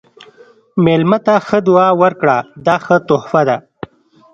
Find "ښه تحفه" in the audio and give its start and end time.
2.85-3.41